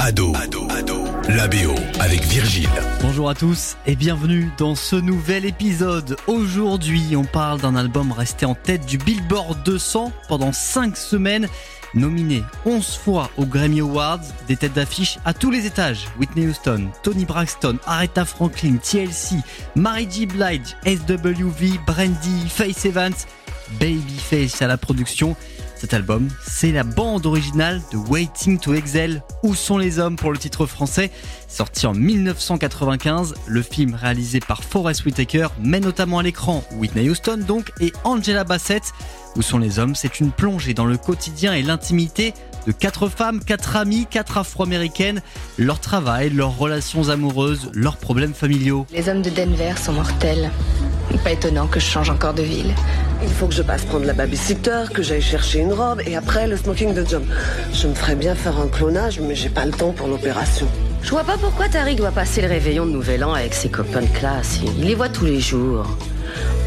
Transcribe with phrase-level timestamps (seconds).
[0.00, 2.68] Ado, Ado, Ado, la BO avec Virgile.
[3.02, 6.16] Bonjour à tous et bienvenue dans ce nouvel épisode.
[6.28, 11.48] Aujourd'hui, on parle d'un album resté en tête du Billboard 200 pendant 5 semaines.
[11.94, 16.06] Nominé 11 fois aux Grammy Awards, des têtes d'affiche à tous les étages.
[16.20, 19.36] Whitney Houston, Tony Braxton, Aretha Franklin, TLC,
[19.74, 20.26] Mary J.
[20.26, 23.14] Blige, SWV, Brandy, Faith Evans,
[23.80, 25.36] Babyface à la production.
[25.78, 30.32] Cet album, c'est la bande originale de Waiting to Excel, Où sont les hommes pour
[30.32, 31.12] le titre français,
[31.46, 33.36] sorti en 1995.
[33.46, 38.42] Le film réalisé par Forest Whitaker met notamment à l'écran Whitney Houston donc et Angela
[38.42, 38.82] Bassett.
[39.36, 39.94] Où sont les hommes?
[39.94, 42.34] C'est une plongée dans le quotidien et l'intimité
[42.66, 45.22] de quatre femmes, quatre amies, quatre afro-américaines,
[45.58, 48.84] leur travail, leurs relations amoureuses, leurs problèmes familiaux.
[48.92, 50.50] Les hommes de Denver sont mortels.
[51.22, 52.74] Pas étonnant que je change encore de ville.
[53.22, 56.46] Il faut que je passe prendre la babysitter, que j'aille chercher une robe et après
[56.46, 57.24] le smoking de John.
[57.72, 60.66] Je me ferais bien faire un clonage, mais j'ai pas le temps pour l'opération.
[61.02, 64.02] Je vois pas pourquoi Tariq doit passer le réveillon de Nouvel An avec ses copains
[64.02, 64.60] de classe.
[64.78, 65.86] Il les voit tous les jours.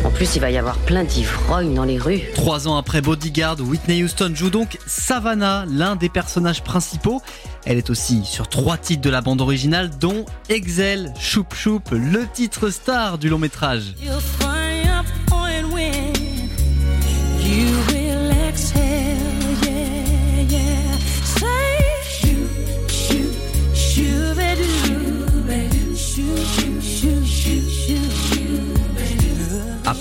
[0.04, 2.22] En plus, il va y avoir plein d'ivrognes dans les rues.
[2.34, 7.22] Trois ans après Bodyguard, Whitney Houston joue donc Savannah, l'un des personnages principaux.
[7.66, 12.26] Elle est aussi sur trois titres de la bande originale, dont Excel, Choup Choup, le
[12.34, 13.94] titre star du long métrage.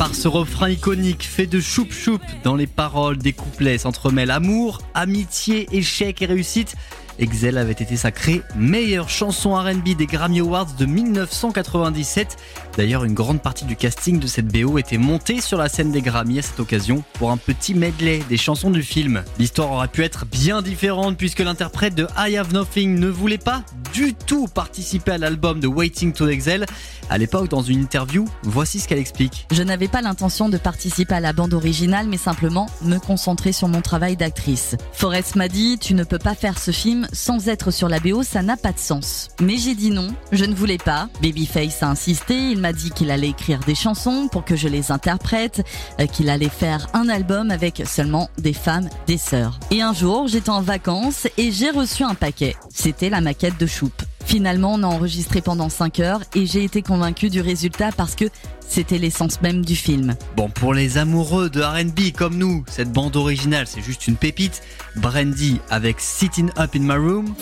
[0.01, 4.81] À part ce refrain iconique fait de choup-choup dans les paroles des couplets s'entremêlent amour,
[4.95, 6.75] amitié, échec et réussite.
[7.19, 12.39] Excel avait été sacré meilleure chanson R&B des Grammy Awards de 1997.
[12.78, 16.01] D'ailleurs, une grande partie du casting de cette BO était montée sur la scène des
[16.01, 19.23] Grammy à cette occasion pour un petit medley des chansons du film.
[19.39, 23.65] L'histoire aurait pu être bien différente puisque l'interprète de I Have Nothing ne voulait pas
[23.93, 26.65] du tout participer à l'album de Waiting to Excel.
[27.11, 29.48] À l'époque, dans une interview, voici ce qu'elle explique.
[29.50, 33.66] Je n'avais pas l'intention de participer à la bande originale, mais simplement me concentrer sur
[33.66, 34.76] mon travail d'actrice.
[34.93, 38.22] Forrest m'a dit, tu ne peux pas faire ce film sans être sur la BO,
[38.22, 39.31] ça n'a pas de sens.
[39.41, 41.09] Mais j'ai dit non, je ne voulais pas.
[41.21, 44.92] Babyface a insisté, il m'a dit qu'il allait écrire des chansons pour que je les
[44.92, 45.66] interprète,
[46.00, 49.59] euh, qu'il allait faire un album avec seulement des femmes, des sœurs.
[49.72, 52.54] Et un jour, j'étais en vacances et j'ai reçu un paquet.
[52.72, 53.91] C'était la maquette de Choup.
[54.30, 58.26] Finalement, on a enregistré pendant 5 heures et j'ai été convaincu du résultat parce que
[58.60, 60.14] c'était l'essence même du film.
[60.36, 64.62] Bon, pour les amoureux de RB comme nous, cette bande originale, c'est juste une pépite.
[64.94, 67.34] Brandy avec Sitting Up in My Room.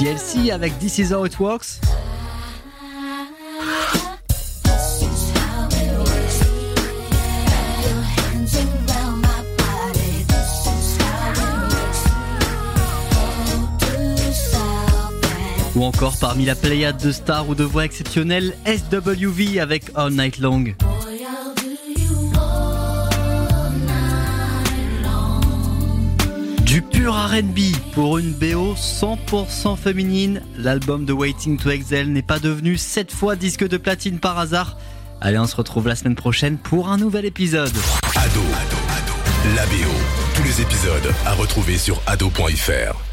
[0.00, 1.78] TLC avec This Is How It Works.
[15.76, 20.38] Ou encore parmi la pléiade de stars ou de voix exceptionnelles, SWV avec All Night
[20.38, 20.64] Long.
[26.70, 32.38] Du pur RB pour une BO 100% féminine, l'album de Waiting to Excel n'est pas
[32.38, 34.78] devenu 7 fois disque de platine par hasard.
[35.20, 37.76] Allez, on se retrouve la semaine prochaine pour un nouvel épisode.
[38.14, 39.92] Ado, Ado, Ado, la BO.
[40.36, 43.09] Tous les épisodes à retrouver sur ado.fr.